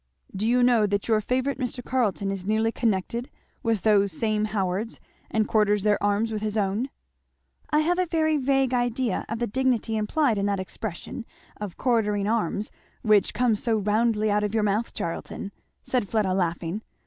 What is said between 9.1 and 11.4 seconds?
of the dignity implied in that expression